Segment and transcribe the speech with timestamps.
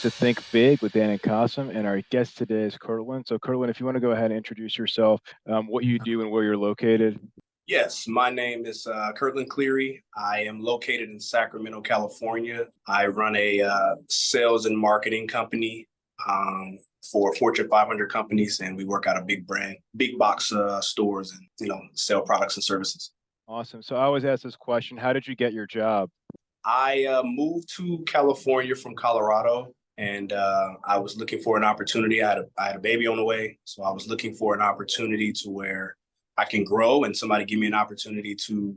[0.00, 3.28] to Think Big with Dan and Qasim, and our guest today is Curtland.
[3.28, 6.22] So, Curtland, if you want to go ahead and introduce yourself, um, what you do,
[6.22, 7.20] and where you're located.
[7.66, 10.02] Yes, my name is uh, Curtland Cleary.
[10.16, 12.66] I am located in Sacramento, California.
[12.88, 15.86] I run a uh, sales and marketing company
[16.28, 16.78] um,
[17.12, 21.30] for Fortune 500 companies, and we work out of big brand, big box uh, stores,
[21.32, 23.12] and you know, sell products and services.
[23.46, 23.82] Awesome.
[23.82, 26.08] So I always ask this question: How did you get your job?
[26.64, 32.22] I uh, moved to California from Colorado, and uh, I was looking for an opportunity.
[32.22, 34.54] I had a, I had a baby on the way, so I was looking for
[34.54, 35.94] an opportunity to where
[36.38, 38.74] I can grow, and somebody give me an opportunity to,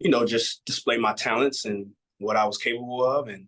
[0.00, 1.86] you know, just display my talents and
[2.18, 3.28] what I was capable of.
[3.28, 3.46] And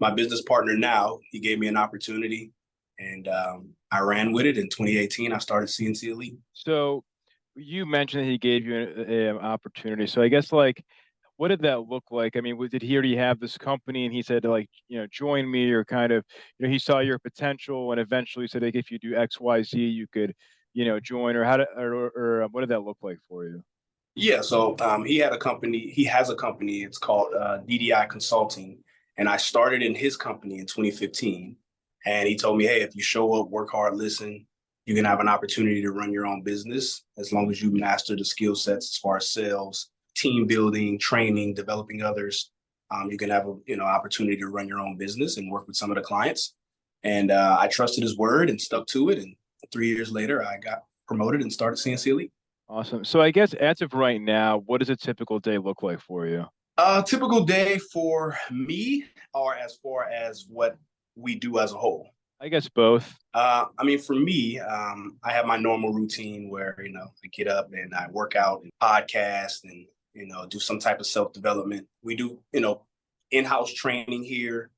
[0.00, 2.50] my business partner now, he gave me an opportunity,
[2.98, 4.58] and um, I ran with it.
[4.58, 6.36] In 2018, I started C&C Elite.
[6.52, 7.04] So
[7.54, 10.08] you mentioned he gave you an, an opportunity.
[10.08, 10.84] So I guess like
[11.36, 12.36] what did that look like?
[12.36, 15.50] I mean, did he already have this company and he said like, you know, join
[15.50, 16.24] me or kind of,
[16.58, 19.62] you know, he saw your potential and eventually said, like, if you do X, Y,
[19.62, 20.34] Z, you could,
[20.72, 23.44] you know, join or how or, or, or um, what did that look like for
[23.44, 23.62] you?
[24.14, 24.40] Yeah.
[24.40, 28.78] So um, he had a company, he has a company, it's called uh, DDI Consulting.
[29.18, 31.56] And I started in his company in 2015.
[32.06, 34.46] And he told me, hey, if you show up, work hard, listen,
[34.86, 38.14] you can have an opportunity to run your own business as long as you master
[38.14, 42.50] the skill sets as far as sales, team building, training, developing others.
[42.90, 45.66] Um, you can have a you know opportunity to run your own business and work
[45.66, 46.54] with some of the clients.
[47.02, 49.18] And uh, I trusted his word and stuck to it.
[49.18, 49.36] And
[49.72, 52.32] three years later, I got promoted and started C&C Elite.
[52.68, 53.04] Awesome.
[53.04, 56.26] So I guess as of right now, what does a typical day look like for
[56.26, 56.46] you?
[56.78, 60.76] A typical day for me, or as far as what
[61.14, 62.10] we do as a whole.
[62.40, 63.14] I guess both.
[63.32, 67.28] Uh, I mean, for me, um, I have my normal routine where you know I
[67.32, 71.06] get up and I work out and podcast and you know, do some type of
[71.06, 71.86] self development.
[72.02, 72.82] We do, you know,
[73.30, 74.70] in house training here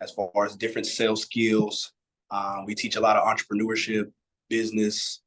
[0.00, 1.92] as far as different sales skills.
[2.30, 4.10] Um, we teach a lot of entrepreneurship,
[4.48, 5.20] business,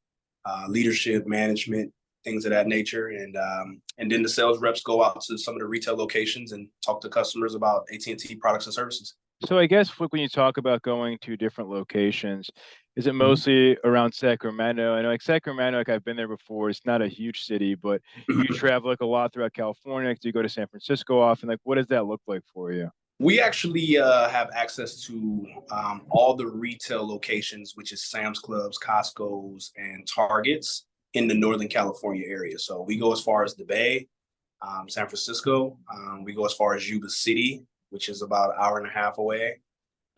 [0.44, 1.92] uh, leadership, management,
[2.24, 3.08] things of that nature.
[3.08, 6.52] And um, and then the sales reps go out to some of the retail locations
[6.52, 9.14] and talk to customers about AT and T products and services.
[9.42, 12.50] So I guess when you talk about going to different locations,
[12.96, 13.18] is it Mhm.
[13.18, 14.94] mostly around Sacramento?
[14.94, 16.70] I know like Sacramento, like I've been there before.
[16.70, 20.08] It's not a huge city, but you travel like a lot throughout California.
[20.10, 21.48] Like, do you go to San Francisco often?
[21.48, 22.90] Like, what does that look like for you?
[23.18, 28.78] We actually uh, have access to um, all the retail locations, which is Sam's Clubs,
[28.78, 32.58] Costco's, and Targets in the Northern California area.
[32.58, 34.08] So we go as far as the Bay,
[34.62, 35.78] um, San Francisco.
[35.92, 38.90] Um, we go as far as Yuba City, which is about an hour and a
[38.90, 39.60] half away.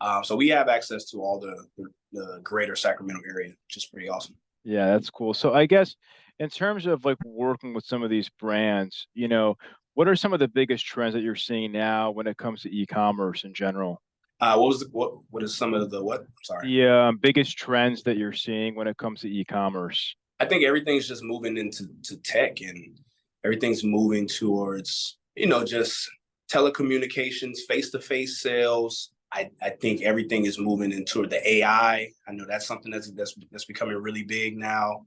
[0.01, 3.85] Um, so we have access to all the, the, the greater Sacramento area, which is
[3.85, 4.35] pretty awesome.
[4.63, 5.33] Yeah, that's cool.
[5.35, 5.95] So I guess
[6.39, 9.57] in terms of like working with some of these brands, you know,
[9.93, 12.75] what are some of the biggest trends that you're seeing now when it comes to
[12.75, 14.01] e-commerce in general?
[14.39, 15.13] Uh, what was the, what?
[15.31, 16.21] What is some of the what?
[16.21, 16.69] I'm sorry.
[16.69, 20.15] Yeah, um, biggest trends that you're seeing when it comes to e-commerce?
[20.39, 22.99] I think everything's just moving into to tech and
[23.43, 26.07] everything's moving towards you know just
[26.51, 29.11] telecommunications, face to face sales.
[29.31, 32.09] I, I think everything is moving into the AI.
[32.27, 35.05] I know that's something that's that's that's becoming really big now.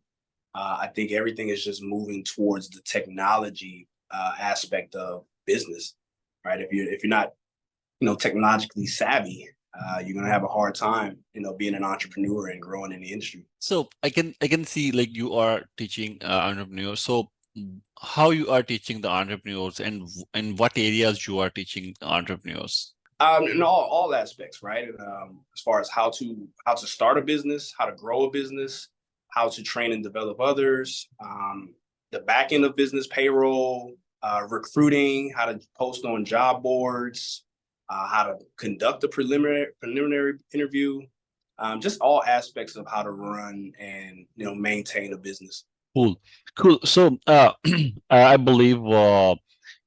[0.55, 5.95] Uh, I think everything is just moving towards the technology uh, aspect of business,
[6.45, 6.61] right?
[6.61, 7.33] If you're if you're not,
[8.00, 11.84] you know, technologically savvy, uh, you're gonna have a hard time, you know, being an
[11.84, 13.47] entrepreneur and growing in the industry.
[13.61, 17.00] So I can I can see like you are teaching uh, entrepreneurs.
[17.00, 17.31] So
[18.00, 22.94] how you are teaching the entrepreneurs and in what areas you are teaching entrepreneurs?
[23.19, 24.88] Um, in all all aspects, right?
[24.99, 28.31] Um, as far as how to how to start a business, how to grow a
[28.31, 28.88] business,
[29.28, 31.75] how to train and develop others, um,
[32.12, 37.44] the back end of business, payroll, uh, recruiting, how to post on job boards,
[37.91, 41.00] uh, how to conduct a preliminary preliminary interview,
[41.59, 45.65] um, just all aspects of how to run and you know maintain a business.
[45.95, 46.21] Cool,
[46.56, 46.78] cool.
[46.84, 47.53] So uh,
[48.11, 49.35] I believe uh,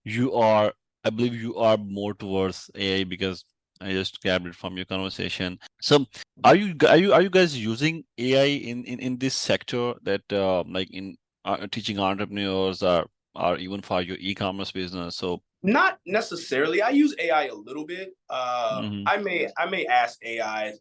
[0.04, 0.74] you are.
[1.06, 3.44] I believe you are more towards AI because
[3.82, 5.60] I just grabbed it from your conversation.
[5.82, 6.06] So
[6.44, 10.22] are you are you are you guys using AI in in, in this sector that
[10.32, 13.06] uh, like in uh, teaching entrepreneurs or
[13.36, 15.16] or even for your e-commerce business?
[15.16, 16.82] So Not necessarily.
[16.82, 18.12] I use AI a little bit.
[18.30, 19.04] Uh, Mhm.
[19.08, 20.74] I may I may ask AI,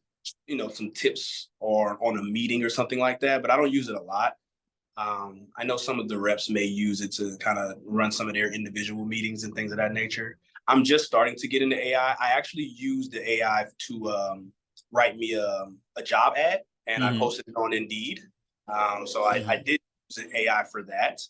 [0.47, 3.73] you know, some tips or on a meeting or something like that, but I don't
[3.73, 4.35] use it a lot.
[4.97, 8.29] Um, I know some of the reps may use it to kind of run some
[8.29, 10.39] of their individual meetings and things of that nature.
[10.69, 12.13] I'm just starting to get into AI.
[12.21, 14.53] I actually used the AI to um,
[14.93, 15.67] write me a,
[15.97, 17.19] a job ad, and I Mhm.
[17.19, 18.21] posted it on Indeed.
[18.69, 21.21] Um, so I, I did use an AI for that,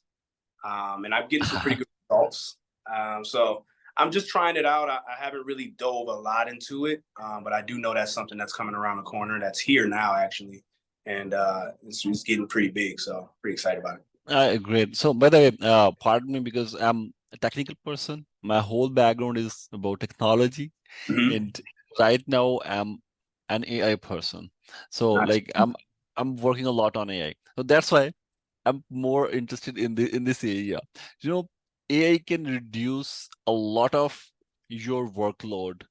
[0.64, 2.56] um, and I'm getting some pretty good results.
[2.92, 3.64] Um, so
[3.96, 4.90] I'm just trying it out.
[4.90, 8.12] I, I haven't really dove a lot into it, um, but I do know that's
[8.12, 9.38] something that's coming around the corner.
[9.40, 10.62] That's here now, actually,
[11.06, 13.00] and uh, it's, it's getting pretty big.
[13.00, 14.04] So pretty excited about it.
[14.26, 14.96] Uh, great.
[14.96, 18.26] So, by the way, uh, pardon me because I'm a technical person.
[18.42, 20.72] My whole background is about technology,
[21.08, 21.34] Mhm.
[21.34, 21.60] and
[21.98, 23.00] right now I'm
[23.48, 24.50] an AI person.
[24.90, 25.28] So, Nice.
[25.28, 25.74] like, I'm
[26.16, 27.34] I'm working a lot on AI.
[27.56, 28.12] So that's why
[28.66, 30.80] I'm more interested in the in this area.
[31.20, 31.48] You know,
[31.90, 34.20] AI can reduce a lot of
[34.68, 35.82] your workload,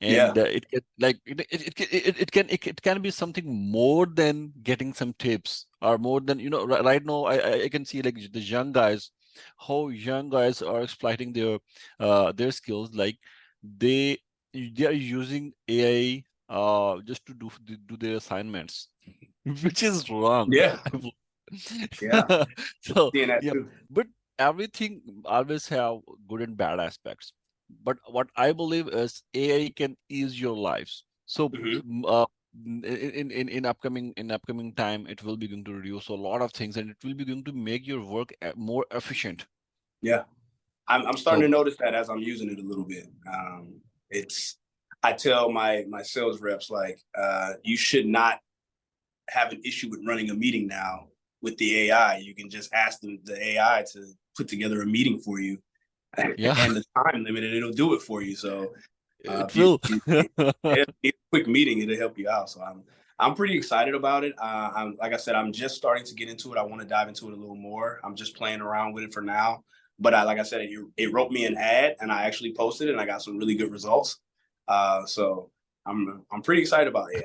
[0.00, 0.32] Yeah.
[0.36, 3.46] uh, it can like it it, it, can- it, can it, it can be something
[3.70, 7.62] more than getting some tips or more than you know right, right now I I-
[7.64, 9.10] I can see like the young guys
[9.56, 11.58] how young guys are exploiting their
[12.00, 13.16] uh their skills like
[13.62, 14.18] they
[14.52, 17.50] they are using AI uh just to do
[17.86, 18.88] do their assignments
[19.62, 20.76] which is wrong Yeah.
[22.02, 22.44] Yeah.
[22.82, 23.10] so
[23.42, 23.52] yeah
[23.90, 24.06] but
[24.38, 27.32] everything always have good and bad aspects
[27.84, 31.82] but what i believe is ai can ease your lives so Mhm.
[31.82, 32.26] mm, uh,
[32.64, 36.14] in, in in in upcoming in upcoming time it will be going to reduce a
[36.14, 39.46] lot of things and it will be going to make your work uh, more efficient
[40.02, 40.24] Yeah.
[40.88, 43.06] I'm, I'm starting So- to notice that as I'm using it a little bit.
[43.36, 44.56] Um, it's,
[45.02, 48.34] I tell my my sales reps like, uh, you should not
[49.36, 50.94] have an issue with running a meeting now
[51.42, 52.18] with the AI.
[52.18, 54.00] You can just ask the, the AI to
[54.36, 55.58] put together a meeting for you,
[56.38, 56.54] Yeah.
[56.58, 58.36] and the time limit, and it'll do it for you.
[58.36, 58.72] So
[59.28, 62.50] Uh, you- if a quick meeting, it'll help you out.
[62.50, 62.84] So I'm
[63.18, 64.34] I'm pretty excited about it.
[64.38, 66.58] Uh, I'm like I said, I'm just starting to get into it.
[66.58, 68.00] I want to dive into it a little more.
[68.04, 69.64] I'm just playing around with it for now.
[69.98, 72.88] But I, like I said, it, it wrote me an ad, and I actually posted
[72.88, 74.18] it, and I got some really good results.
[74.68, 75.50] Uh, so
[75.86, 77.24] I'm I'm pretty excited about it.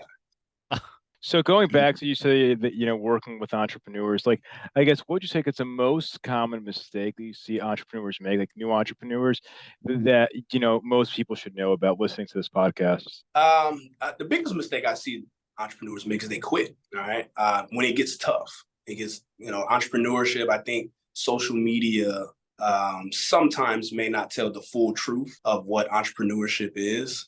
[1.22, 4.42] So going back to you say that you know working with entrepreneurs, like
[4.76, 8.18] I guess what would you say is the most common mistake that you see entrepreneurs
[8.20, 9.40] make, like new entrepreneurs,
[9.84, 13.08] that you know most people should know about listening to this podcast?
[13.36, 15.24] Um, uh, the biggest mistake I see
[15.60, 16.76] entrepreneurs make is they quit.
[16.96, 18.52] All right, uh, when it gets tough,
[18.88, 20.50] it gets you know entrepreneurship.
[20.50, 22.26] I think social media
[22.58, 27.28] um, sometimes may not tell the full truth of what entrepreneurship is.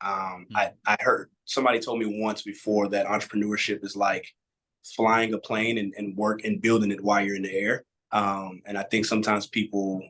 [0.00, 4.32] Um, I I heard somebody told me once before that entrepreneurship is like
[4.84, 7.84] flying a plane and, and work and building it while you're in the air.
[8.12, 10.02] Um, and I think sometimes people,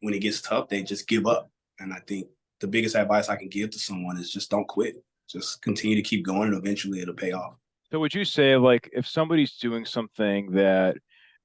[0.00, 1.50] when it gets tough, they just give up.
[1.80, 2.28] And I think
[2.60, 4.96] the biggest advice I can give to someone is just don't quit.
[5.28, 7.54] Just continue to keep going, and eventually it'll pay off.
[7.90, 10.96] So would you say like if somebody's doing something that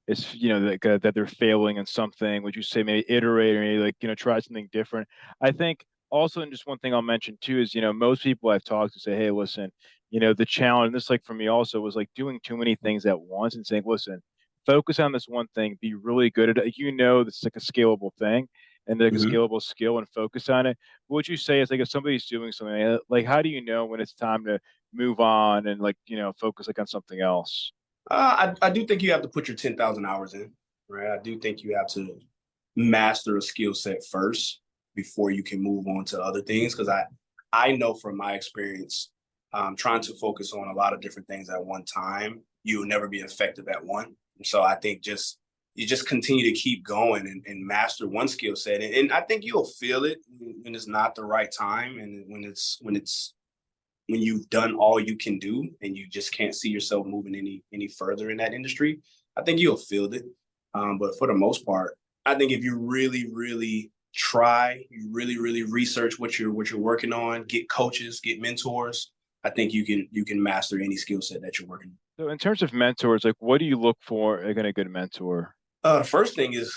[0.07, 3.61] is you know that that they're failing in something, would you say maybe iterate or
[3.61, 5.07] maybe like you know try something different?
[5.41, 8.49] I think also and just one thing I'll mention too is you know most people
[8.49, 9.71] I've talked to say hey listen
[10.09, 12.75] you know the challenge and this like for me also was like doing too many
[12.75, 14.21] things at once and saying listen
[14.65, 17.55] focus on this one thing be really good at it you know this is like
[17.55, 18.47] a scalable thing
[18.87, 19.17] and like Mhm.
[19.17, 20.77] a scalable skill and focus on it
[21.07, 23.61] what would you say is like if somebody's doing something uh, like how do you
[23.63, 24.59] know when it's time to
[24.93, 27.73] move on and like you know focus like on something else
[28.09, 30.53] Uh, I, I do think you have to put your 10,000 hours in,
[30.87, 31.11] right?
[31.11, 32.17] I do think you have to
[32.77, 34.61] master a skill set first
[34.97, 36.75] before you can move on to other things.
[36.75, 37.05] Cause I,
[37.53, 39.11] I know from my experience,
[39.53, 43.07] um, trying to focus on a lot of different things at one time, you'll never
[43.07, 44.15] be effective at one.
[44.43, 45.39] So I think just,
[45.75, 48.81] you just continue to keep going and, and master one skill set.
[48.81, 50.17] And, and I think you'll feel it
[50.63, 53.33] when it's not the right time and when it's, when it's,
[54.07, 57.61] when you've done all you can do and you just can't see yourself moving any
[57.73, 58.99] any further in that industry,
[59.35, 60.25] I think you'll feel it.
[60.73, 65.37] Um, but for the most part, I think if you really, really try, you really,
[65.37, 69.11] really research what you're what you're working on, get coaches, get mentors,
[69.47, 71.91] I think you can you can master any skill set that you're working.
[71.91, 72.25] on.
[72.25, 75.55] so in terms of mentors like what do you look for in a good mentor
[75.83, 76.73] Uh, the first thing is,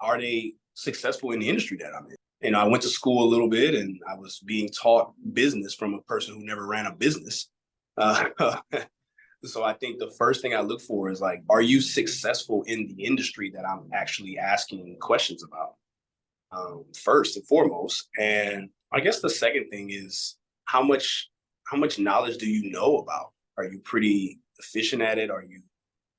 [0.00, 2.16] are they successful in the industry that I'm in?
[2.42, 5.74] You know, I went to school a little bit and I was being taught business
[5.74, 7.48] from a person who never ran a business.
[7.96, 8.24] Uh,
[9.44, 12.88] so I think the first thing I look for is like, are you successful in
[12.88, 15.74] the industry that I'm actually asking questions about?
[16.52, 18.08] Um, first and foremost.
[18.18, 21.30] And I guess the second thing is how much
[21.68, 23.32] how much knowledge do you know about?
[23.56, 25.30] Are you pretty efficient at it?
[25.30, 25.62] Are you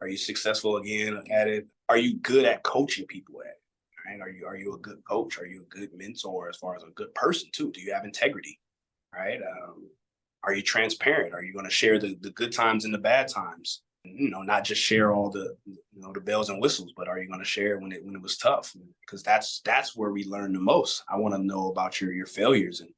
[0.02, 1.68] are you successful again at it?
[1.90, 3.62] Are you good at coaching people at it?
[4.08, 4.22] Right?
[4.22, 5.38] Are you are you a good coach?
[5.38, 7.72] Are you a good mentor as far as a good person too?
[7.72, 8.60] Do you have integrity?
[9.14, 9.40] Right?
[9.42, 9.90] Um,
[10.44, 11.34] are you transparent?
[11.34, 13.82] Are you going to share the, the good times and the bad times?
[14.04, 17.20] You know, not just share all the you know the bells and whistles, but are
[17.20, 18.76] you going to share when it when it was tough?
[19.06, 21.04] Because that's that's where we learn the most.
[21.08, 22.90] I want to know about your your failures and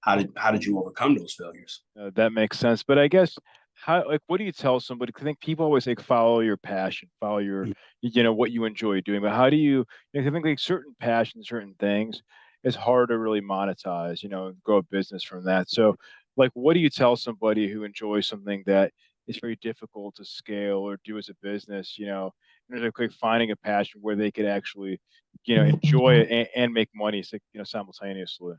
[0.00, 1.82] how did how did you overcome those failures?
[2.00, 2.82] Uh, that makes sense.
[2.82, 3.38] But I guess
[3.74, 7.08] how like what do you tell somebody I think people always like follow your passion,
[7.20, 7.74] follow your Mm.
[8.02, 9.20] you know what you enjoy doing.
[9.22, 9.84] But how do you?
[10.12, 12.22] You know, I think like certain passions, certain things.
[12.64, 15.70] it's hard to really monetize, you know, and grow a business from that.
[15.70, 15.96] So,
[16.36, 18.92] like, what do you tell somebody who enjoys something that
[19.30, 22.32] is very difficult to scale or do as a business, you know,
[22.68, 25.00] in terms of like finding a passion where they could actually,
[25.44, 25.78] you know, mm-hmm.
[25.82, 28.54] enjoy it and, and make money, so- you know, simultaneously?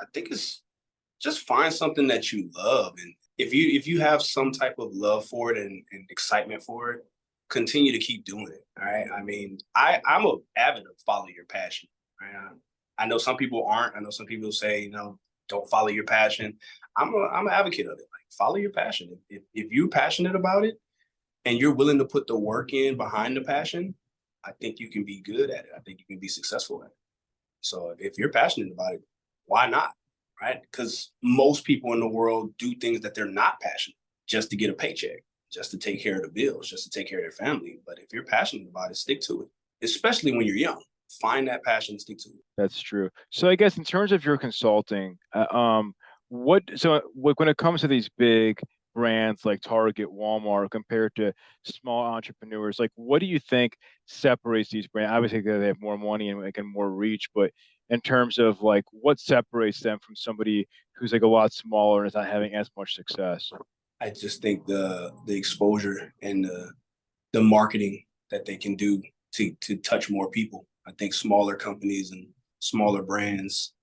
[0.00, 0.62] I think it's
[1.20, 4.92] just find something that you love, and if you if you have some type of
[4.92, 7.04] love for it and, and excitement for it,
[7.48, 8.64] continue to keep doing it.
[8.80, 9.06] All right.
[9.16, 11.88] I mean, I I'm a avid of follow your passion.
[12.20, 12.34] Right.
[12.34, 13.96] I, I know some people aren't.
[13.96, 16.56] I know some people say, you know, don't follow your passion.
[16.96, 18.06] I'm a I'm an advocate of it.
[18.38, 19.18] Follow your passion.
[19.28, 20.80] If if you're passionate about it
[21.44, 23.94] and you're willing to put the work in behind the passion,
[24.44, 25.70] I think you can be good at it.
[25.76, 26.96] I think you can be successful at it.
[27.60, 29.02] So if you're passionate about it,
[29.46, 29.92] why not?
[30.40, 30.60] Right?
[30.62, 33.96] Because most people in the world do things that they're not passionate
[34.26, 35.22] just to get a paycheck,
[35.52, 37.78] just to take care of the bills, just to take care of their family.
[37.86, 39.48] But if you're passionate about it, stick to it.
[39.84, 40.82] Especially when you're young.
[41.20, 42.44] Find that passion, stick to it.
[42.56, 43.10] That's true.
[43.30, 45.94] So I guess in terms of your consulting, uh, um,
[46.32, 48.58] what so uh, like when it comes to these big
[48.94, 54.86] brands like Target, Walmart, compared to small entrepreneurs, like what do you think separates these
[54.86, 55.12] brands?
[55.12, 57.50] Obviously, they have more money and like, and more reach, but
[57.90, 62.08] in terms of like what separates them from somebody who's like a lot smaller and
[62.08, 63.50] is not having as much success?
[64.00, 66.70] I just think the the exposure and the
[67.34, 69.02] the marketing that they can do
[69.34, 70.66] to to touch more people.
[70.86, 72.26] I think smaller companies and
[72.60, 73.74] smaller brands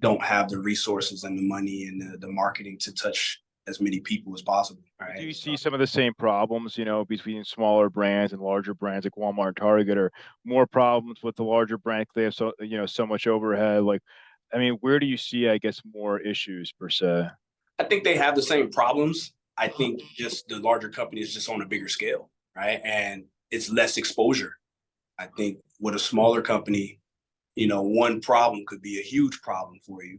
[0.00, 4.00] don't have the resources and the money and the, the marketing to touch as many
[4.00, 4.82] people as possible.
[5.00, 5.18] Right.
[5.18, 8.74] Do you see some of the same problems, you know, between smaller brands and larger
[8.74, 10.10] brands like Walmart and Target, or
[10.44, 12.06] more problems with the larger brand?
[12.14, 13.82] They have so, you know, so much overhead.
[13.82, 14.02] Like,
[14.52, 17.28] I mean, where do you see, I guess, more issues per se?
[17.78, 19.32] I think they have the same problems.
[19.56, 22.80] I think just the larger company is just on a bigger scale, right?
[22.84, 24.54] And it's less exposure.
[25.18, 26.99] I think with a smaller company,
[27.54, 30.18] you know, one problem could be a huge problem for you.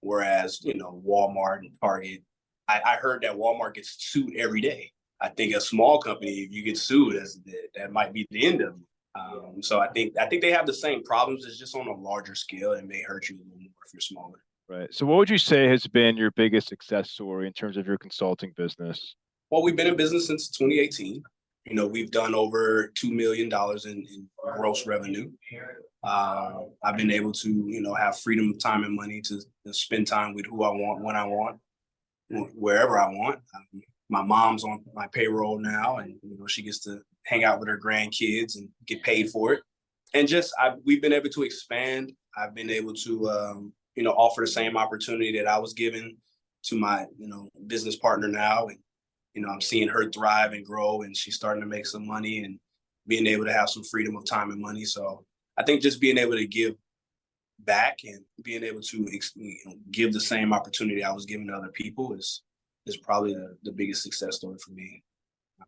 [0.00, 2.22] Whereas, you know, Walmart and Target,
[2.68, 4.90] I, I heard that Walmart gets sued every day.
[5.20, 8.44] I think a small company, if you get sued, that's, that, that might be the
[8.46, 8.86] end of you.
[9.14, 11.44] Um, so I think I think they have the same problems.
[11.44, 14.00] It's just on a larger scale and may hurt you a little more if you're
[14.00, 14.42] smaller.
[14.68, 14.92] Right.
[14.92, 17.98] So, what would you say has been your biggest success story in terms of your
[17.98, 19.14] consulting business?
[19.50, 21.22] Well, we've been in business since 2018.
[21.64, 25.30] You know, we've done over two million dollars in, in gross revenue.
[26.02, 29.72] Uh, I've been able to, you know, have freedom of time and money to, to
[29.72, 31.60] spend time with who I want, when I want,
[32.54, 33.38] wherever I want.
[33.54, 37.60] Um, my mom's on my payroll now, and you know, she gets to hang out
[37.60, 39.62] with her grandkids and get paid for it.
[40.14, 42.12] And just, I, we've been able to expand.
[42.36, 46.16] I've been able to, um, you know, offer the same opportunity that I was given
[46.64, 48.78] to my, you know, business partner now, and
[49.34, 52.44] you know, I'm seeing her thrive and grow and she's starting to make some money
[52.44, 52.58] and
[53.06, 54.84] being able to have some freedom of time and money.
[54.84, 55.24] So
[55.56, 56.74] I think just being able to give
[57.60, 61.54] back and being able to you know, give the same opportunity I was giving to
[61.54, 62.42] other people is
[62.86, 65.02] is probably the, the biggest success story for me.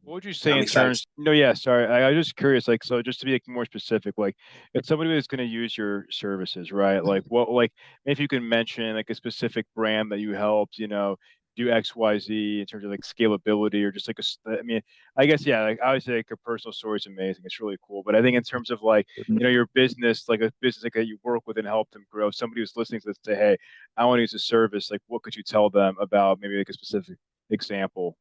[0.02, 0.86] What would you say I'm in excited.
[0.86, 1.06] terms?
[1.16, 1.86] No, yeah, sorry.
[1.86, 2.66] I, I was just curious.
[2.66, 4.34] Like, so just to be like, more specific, like,
[4.74, 7.04] if somebody was going to use your services, right?
[7.04, 7.72] Like, what, like,
[8.04, 11.16] if you can mention like a specific brand that you helped, you know,
[11.56, 14.80] do X, Y, Z in terms of like scalability or just like a, I mean,
[15.16, 15.62] I guess yeah.
[15.62, 17.42] Like, obviously, like your personal story is amazing.
[17.44, 18.02] It's really cool.
[18.04, 19.52] But I think in terms of like, you know, mm-hmm.
[19.52, 22.28] your business, like a business like that you work with and help them grow.
[22.28, 23.56] If somebody who's listening to this say, hey,
[23.96, 24.90] I want to use a service.
[24.90, 27.16] Like, what could you tell them about maybe like a specific
[27.50, 28.16] example?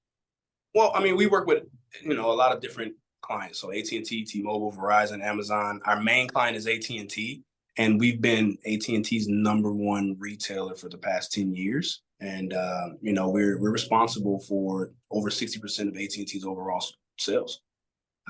[0.76, 1.64] Well, I mean, we work with
[2.04, 3.60] you know a lot of different clients.
[3.60, 5.82] So AT and T, T-Mobile, Verizon, Amazon.
[5.86, 7.42] Our main client is AT and T,
[7.78, 12.03] and we've been AT and T's number one retailer for the past ten years.
[12.20, 16.46] And uh, you know, we're we're responsible for over sixty percent of AT and T's
[16.46, 16.84] overall
[17.18, 17.62] sales.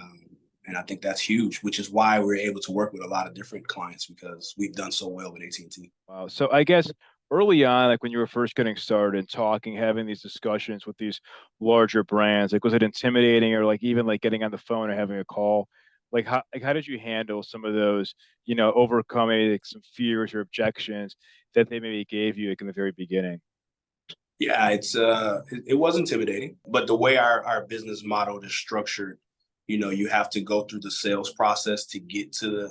[0.01, 3.07] Um, and I think that's huge, which is why we're able to work with a
[3.07, 5.91] lot of different clients because we've done so well with AT and T.
[6.07, 6.27] Wow.
[6.27, 6.89] So I guess
[7.31, 10.97] early on, like when you were first getting started and talking, having these discussions with
[10.97, 11.19] these
[11.59, 14.95] larger brands, like was it intimidating or like even like getting on the phone or
[14.95, 15.67] having a call?
[16.11, 18.13] Like how like how did you handle some of those,
[18.45, 21.15] you know, overcoming like some fears or objections
[21.55, 23.41] that they maybe gave you like in the very beginning?
[24.39, 28.53] Yeah, it's uh it, it was intimidating, but the way our our business model is
[28.53, 29.19] structured,
[29.67, 32.69] you know, you have to go through the sales process to get to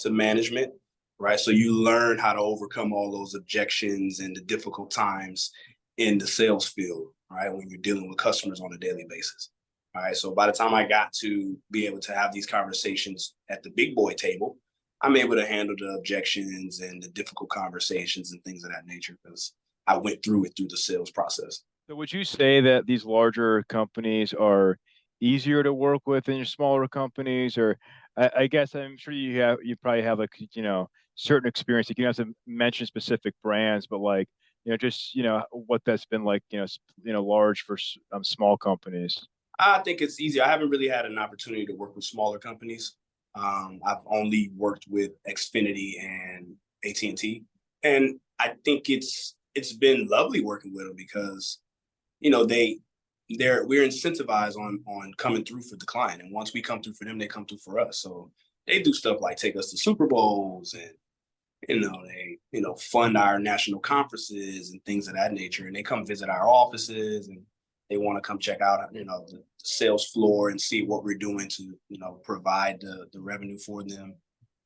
[0.00, 0.72] to management,
[1.18, 1.38] right?
[1.40, 5.50] So you learn how to overcome all those objections and the difficult times
[5.98, 7.52] in the sales field, right?
[7.52, 9.50] When you're dealing with customers on a daily basis.
[9.94, 10.16] All right.
[10.16, 13.70] So by the time I got to be able to have these conversations at the
[13.70, 14.56] big boy table,
[15.02, 19.16] I'm able to handle the objections and the difficult conversations and things of that nature
[19.24, 19.52] because
[19.90, 21.64] I went through it through the sales process.
[21.88, 24.78] So would you say that these larger companies are
[25.20, 27.58] easier to work with than your smaller companies?
[27.58, 27.76] Or
[28.16, 31.88] I, I guess I'm sure you have you probably have like you know certain experience.
[31.88, 34.28] You can have to mention specific brands, but like
[34.64, 36.66] you know just you know what that's been like you know
[37.02, 37.76] you know large for
[38.12, 39.26] um, small companies.
[39.58, 40.40] I think it's easy.
[40.40, 42.94] I haven't really had an opportunity to work with smaller companies.
[43.34, 46.54] Um, I've only worked with Xfinity and
[46.84, 47.42] AT and T,
[47.82, 51.58] and I think it's it's been lovely working with them because
[52.20, 52.78] you know they
[53.38, 56.94] they're we're incentivized on on coming through for the client, and once we come through
[56.94, 57.98] for them, they come through for us.
[57.98, 58.30] So
[58.66, 60.92] they do stuff like take us to Super Bowls and
[61.68, 65.76] you know they you know fund our national conferences and things of that nature, and
[65.76, 67.40] they come visit our offices and
[67.88, 71.18] they want to come check out you know the sales floor and see what we're
[71.18, 74.14] doing to you know provide the, the revenue for them.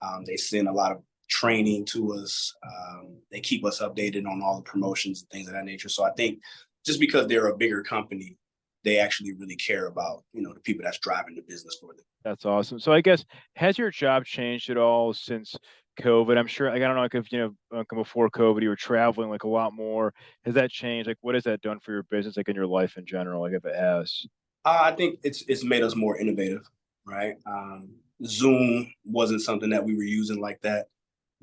[0.03, 2.54] Um, they send a lot of training to us.
[2.62, 5.88] Um, they keep us updated on all the promotions and things of that nature.
[5.88, 6.40] So I think
[6.85, 8.37] just because they're a bigger company,
[8.85, 12.04] they actually really care about you know the people that's driving the business for them.
[12.23, 12.78] That's awesome.
[12.78, 13.25] So I guess
[13.57, 15.57] has your job changed at all since
[16.00, 16.37] COVID?
[16.37, 16.71] I'm sure.
[16.71, 19.49] Like, I don't know like if you know before COVID you were traveling like a
[19.49, 20.12] lot more.
[20.45, 21.09] Has that changed?
[21.09, 23.43] Like what has that done for your business, like in your life in general?
[23.43, 24.26] Like if it has.
[24.64, 26.69] Uh, I think it's it's made us more innovative,
[27.07, 27.37] right?
[27.47, 27.90] Um,
[28.25, 30.87] Zoom wasn't something that we were using like that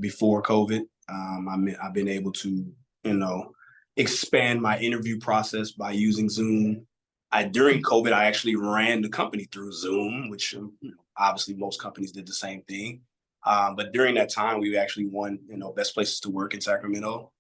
[0.02, 0.82] before COVID.
[1.10, 2.66] Um, I mean, I've been able to,
[3.04, 3.52] you know,
[3.98, 6.86] expand my interview process by using Zoom.
[7.32, 11.54] I during COVID, I actually ran the company through Zoom, which um, you know, obviously
[11.56, 13.02] most companies did the same thing.
[13.46, 16.62] Um, but during that time, we actually won, you know, best places to work in
[16.62, 17.32] Sacramento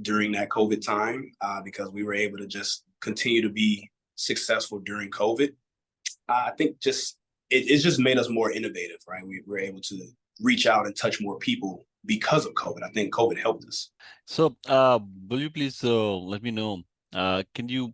[0.00, 4.80] during that COVID time uh, because we were able to just continue to be successful
[4.80, 5.50] during COVID.
[6.28, 7.16] Uh, I think just
[7.50, 9.26] it, it's just made us more innovative, right?
[9.26, 10.08] We were able to
[10.40, 12.82] reach out and touch more people because of COVID.
[12.82, 13.90] I think COVID helped us.
[14.26, 14.98] So, uh,
[15.28, 16.82] will you please uh, let me know?
[17.12, 17.92] Uh, can you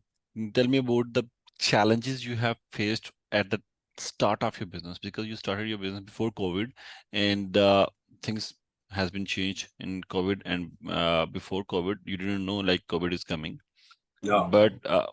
[0.54, 1.24] tell me about the
[1.58, 3.60] challenges you have faced at the
[3.96, 4.98] start of your business?
[4.98, 6.70] Because you started your business before COVID,
[7.12, 7.86] and uh,
[8.22, 8.54] things
[8.90, 13.24] has been changed in COVID, and uh, before COVID, you didn't know like COVID is
[13.24, 13.58] coming.
[14.20, 14.48] Yeah.
[14.50, 15.06] but uh,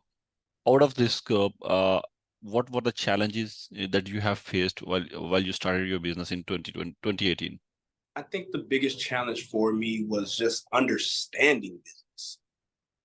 [0.68, 2.02] out of this scope, uh,
[2.46, 6.32] what were the challenges eh, that you have faced while while you started your business
[6.32, 7.60] in 2020, 2018?
[8.16, 12.38] I think the biggest challenge for me was just understanding business.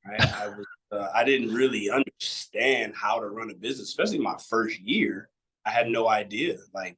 [0.07, 4.37] Right, I was uh, I didn't really understand how to run a business, especially my
[4.48, 5.31] first year.
[5.64, 6.96] I had no idea like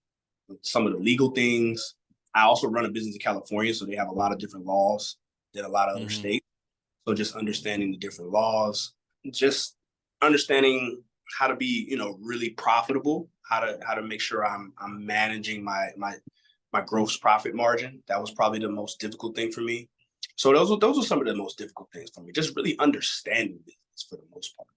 [0.62, 1.94] some of the legal things.
[2.34, 5.16] I also run a business in California, so they have a lot of different laws
[5.54, 6.14] than a lot of other mm-hmm.
[6.14, 6.46] states.
[7.06, 8.94] So just understanding the different laws,
[9.30, 9.76] just
[10.22, 11.02] understanding
[11.38, 15.04] how to be you know really profitable how to how to make sure i'm i'm
[15.04, 16.14] managing my my
[16.72, 18.02] my gross profit margin.
[18.08, 19.88] That was probably the most difficult thing for me.
[20.36, 22.78] So those were those were some of the most difficult things for me just really
[22.78, 24.68] understanding business for the most part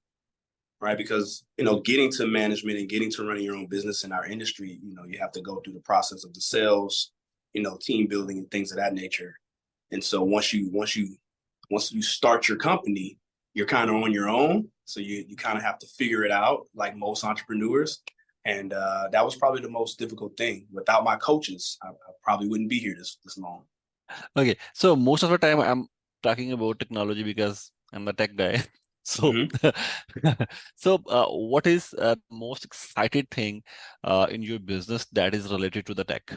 [0.81, 0.97] right?
[0.97, 4.25] Because you know getting to management and getting to running your own business in our
[4.25, 7.11] industry you know you have to go through the process of the sales
[7.53, 9.39] you know team building and things of that nature.
[9.91, 11.15] And so once you once you
[11.71, 13.17] once you start your company
[13.53, 14.67] you're kind of on your own.
[14.86, 18.02] So you you kind of have to figure it out, like most entrepreneurs.
[18.45, 20.67] And uh, that was probably the most difficult thing.
[20.71, 23.63] Without my coaches, I, I probably wouldn't be here this this long.
[24.38, 25.88] Okay, so most of the time I'm
[26.21, 28.63] talking about technology because I'm a tech guy.
[29.08, 30.43] So, mm-hmm.
[30.76, 33.62] so uh, what is uh, most excited thing
[34.04, 36.36] uh, in your business that is related to the tech?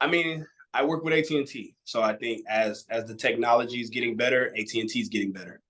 [0.00, 3.80] I mean, I work with AT and T, so I think as as the technology
[3.80, 5.62] is getting better, AT and T is getting better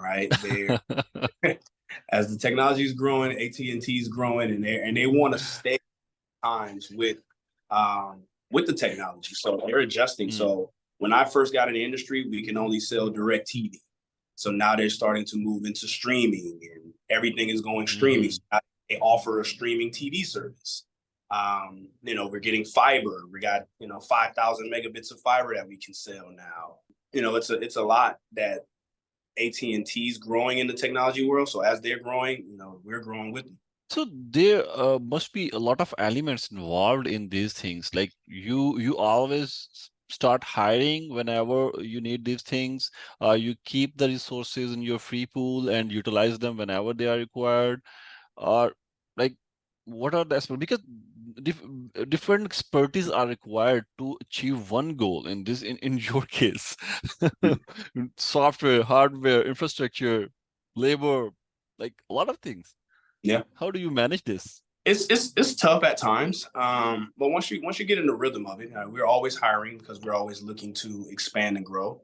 [0.00, 0.32] right?
[0.42, 0.80] There.
[2.12, 5.32] As the technology is growing, AT and T is growing, and they and they want
[5.32, 5.78] to stay
[6.44, 7.18] times with
[7.70, 9.34] um, with the technology.
[9.34, 10.28] So they're adjusting.
[10.28, 10.32] Mm.
[10.32, 13.72] So when I first got in the industry, we can only sell DirecTV.
[14.36, 18.30] So now they're starting to move into streaming, and everything is going streaming.
[18.30, 18.40] Mm.
[18.52, 18.58] So
[18.88, 20.84] they offer a streaming TV service.
[21.30, 23.22] Um, you know, we're getting fiber.
[23.32, 26.76] We got you know five thousand megabits of fiber that we can sell now.
[27.12, 28.66] You know, it's a it's a lot that
[29.38, 31.48] AT&T's growing in the technology world.
[31.48, 33.58] So as they're growing, you know, we're growing with them.
[33.88, 37.90] So there uh, must be a lot of elements involved in these things.
[37.92, 42.90] Like you, you always start hiring whenever you need these things.
[43.20, 47.16] Uh, you keep the resources in your free pool and utilize them whenever they are
[47.16, 47.80] required.
[48.36, 48.72] Or
[49.16, 49.34] like,
[49.86, 50.56] what are the?
[50.56, 50.80] Because
[51.42, 51.62] dif-
[52.08, 56.76] different expertise are required to achieve one goal in this in, in your case.
[58.16, 60.28] Software hardware infrastructure
[60.76, 61.30] labor
[61.78, 62.74] like a lot of things.
[63.22, 63.42] Yeah.
[63.54, 64.62] How do you manage this?
[64.84, 68.14] It's it's it's tough at times um but once you once you get in the
[68.14, 72.00] rhythm of it uh, we're always hiring because we're always looking to expand and grow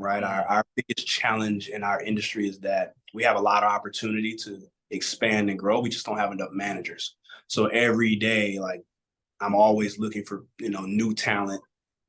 [0.00, 0.24] right?
[0.24, 4.34] Our, our biggest challenge in our industry is that we have a lot of opportunity
[4.36, 5.80] to expand and grow.
[5.80, 7.16] We just don't have enough managers
[7.50, 8.80] so every day, like
[9.40, 11.60] I'm always looking for you know new talent,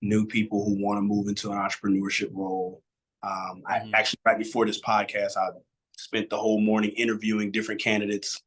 [0.03, 2.83] new people who want to move into an entrepreneurship role.
[3.23, 3.91] Um, I Mhm.
[3.95, 5.49] actually right before this podcast, I
[5.97, 8.39] spent the whole morning interviewing different candidates,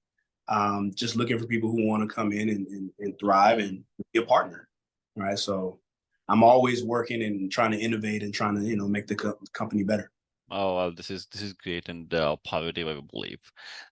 [0.49, 3.85] um, just looking for people who want to come in and, and, and thrive and
[4.13, 4.69] be a partner.
[5.17, 5.39] Right.
[5.39, 5.81] So
[6.29, 9.39] I'm always working and trying to innovate and trying to, you know, make the co-
[9.53, 10.11] company better.
[10.51, 13.41] Oh well, this is this is great and uh, positive, I believe.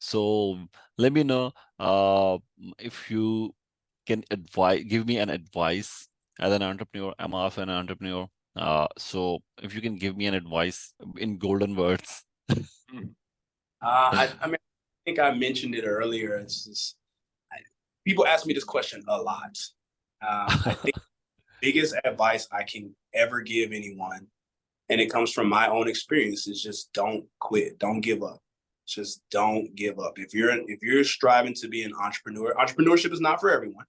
[0.01, 0.59] So
[0.99, 2.39] let me know uh,
[2.79, 3.55] if you
[4.07, 6.09] can advise, give me an advice
[6.41, 7.15] as an entrepreneur.
[7.19, 8.27] I'm also an entrepreneur.
[8.55, 12.25] Uh, so if you can give me an advice in golden words.
[13.85, 16.37] Uh, I, I mean, I think I mentioned it earlier.
[16.37, 16.97] It's just,
[17.53, 17.57] I,
[18.05, 19.59] people ask me this question a lot.
[20.23, 20.97] Um, I think
[21.61, 24.27] biggest advice I can ever give anyone,
[24.93, 28.41] and it comes from my own experience, is just don't quit, don't give up.
[28.87, 30.19] Just don't give up.
[30.19, 33.87] If you're if you're striving to be an entrepreneur, entrepreneurship is not for everyone.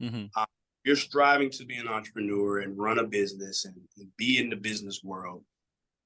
[0.00, 0.30] Mhm.
[0.84, 4.56] you're striving to be an entrepreneur and run a business and, and be in the
[4.56, 5.44] business world,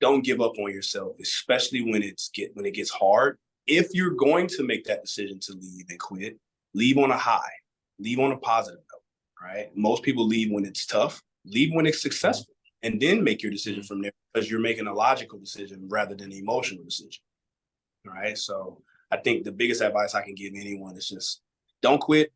[0.01, 3.37] don't give up on yourself, especially when it's get when it gets hard.
[3.67, 6.39] If you're going to make that decision to leave and quit,
[6.73, 7.53] leave on a high,
[7.99, 9.77] leave on a positive note, right?
[9.77, 12.54] Most people leave when it's tough, leave when it's successful,
[12.85, 16.31] and then make your decision from there because you're making a logical decision rather than
[16.31, 17.23] an emotional decision.
[18.07, 18.39] Right.
[18.39, 21.41] So I think the biggest advice I can give anyone is just
[21.83, 22.33] don't quit,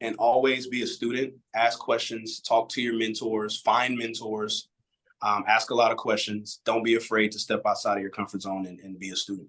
[0.00, 1.34] and always be a student.
[1.54, 4.68] Ask questions, talk to your mentors, find mentors,
[5.22, 6.60] um, ask a lot of questions.
[6.64, 9.48] Don't be afraid to step outside of your comfort zone and, and be a student.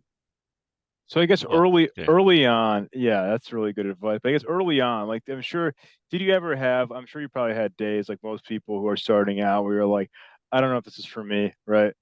[1.08, 2.06] So I guess Well, early okay.
[2.08, 4.20] early on, yeah, that's really good advice.
[4.24, 5.74] But I guess early on, like I'm sure,
[6.10, 6.92] did you ever have?
[6.92, 9.86] I'm sure you probably had days like most people who are starting out where you're
[9.86, 10.10] like,
[10.52, 11.94] I don't know if this is for me, right?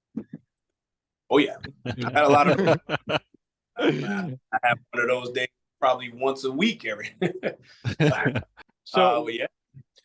[1.30, 2.80] Oh yeah, I had a lot of.
[3.78, 5.48] I have one of those days
[5.80, 7.14] probably once a week every.
[8.84, 9.46] So uh, yeah,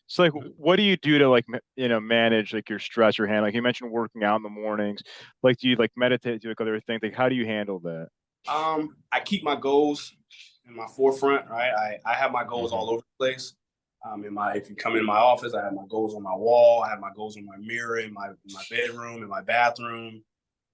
[0.05, 3.25] So like, what do you do to like, you know, manage like your stress or
[3.25, 3.45] handle?
[3.45, 5.01] Like you mentioned working out in the mornings.
[5.41, 6.41] Like, do you like meditate?
[6.41, 6.99] Do like other things?
[7.01, 8.09] Like, how do you handle that?
[8.47, 10.13] um, I keep my goals
[10.67, 11.49] in my forefront.
[11.49, 13.53] Right, I I have my goals all over the place.
[14.05, 16.35] Um, in my if you come in my office, I have my goals on my
[16.35, 16.83] wall.
[16.83, 20.23] I have my goals on my mirror in my in my bedroom, in my bathroom.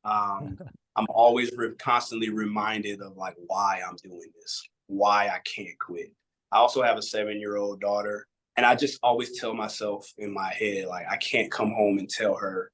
[0.03, 0.57] Um,
[0.97, 6.11] I'm always re- constantly reminded of like why I'm doing this, why I can't quit.
[6.51, 10.33] I also have a seven year old daughter, and I just always tell myself in
[10.33, 12.71] my head like I can't come home and tell her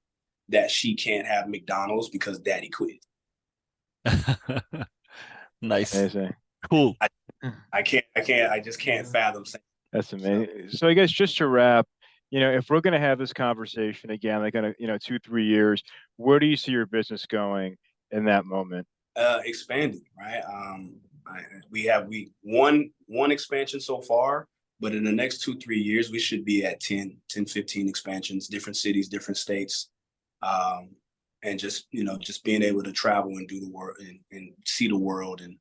[0.49, 3.05] that she can't have McDonald's because Daddy quit.
[5.61, 6.33] nice, Amazing.
[6.69, 6.95] cool.
[7.71, 8.05] I can't.
[8.15, 8.51] I can't.
[8.51, 9.61] I just can't fathom saying.
[9.93, 10.69] That's amazing.
[10.69, 11.87] So I guess just to wrap,
[12.29, 15.19] you know, if we're gonna have this conversation again, like in a, you know, two,
[15.19, 15.81] three years,
[16.17, 17.77] where do you see your business going
[18.11, 18.87] in that moment?
[19.17, 20.95] uh expanding right um
[21.27, 24.47] I, we have we one one expansion so far
[24.79, 28.47] but in the next two three years we should be at 10 10 15 expansions
[28.47, 29.89] different cities different states
[30.41, 30.89] um
[31.43, 34.51] and just you know just being able to travel and do the work and, and
[34.65, 35.57] see the world and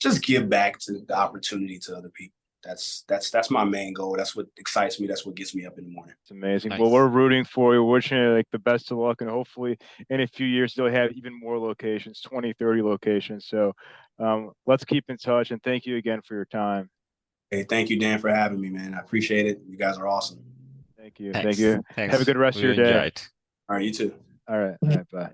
[0.00, 4.14] just give back to the opportunity to other people that's that's that's my main goal
[4.16, 6.72] that's what excites me that's what gets me up in the morning It's amazing.
[6.78, 7.82] Well, we're rooting for you.
[7.82, 9.78] Wishing you like the best of luck, and hopefully
[10.10, 13.46] in a few years they'll have even more locations, 20, 30 locations.
[13.46, 13.72] So
[14.18, 16.90] um, let's keep in touch, and thank you again for your time.
[17.50, 20.38] hey thank you dan for having me man i appreciate it you guys are awesome
[20.98, 21.32] Thank you.
[21.32, 21.46] Thanks.
[21.46, 21.82] Thank you.
[21.96, 22.12] Thanks.
[22.12, 22.82] Have a good rest of your day.
[22.82, 23.22] enjoyed.
[23.68, 24.14] all right you too
[24.48, 24.76] All right.
[24.82, 25.10] All right.
[25.10, 25.30] Bye.